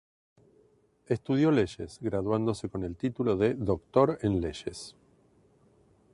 [1.05, 4.95] Estudió leyes, graduándose con el título de Doctor en Leyes.